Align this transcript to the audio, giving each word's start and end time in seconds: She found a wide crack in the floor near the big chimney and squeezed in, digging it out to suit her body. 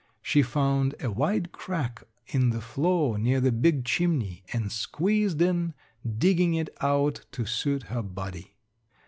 She 0.23 0.41
found 0.41 0.95
a 0.99 1.11
wide 1.11 1.51
crack 1.51 2.01
in 2.25 2.49
the 2.49 2.59
floor 2.59 3.19
near 3.19 3.39
the 3.39 3.51
big 3.51 3.85
chimney 3.85 4.43
and 4.51 4.71
squeezed 4.71 5.39
in, 5.43 5.75
digging 6.17 6.55
it 6.55 6.75
out 6.81 7.27
to 7.33 7.45
suit 7.45 7.83
her 7.83 8.01
body. 8.01 8.55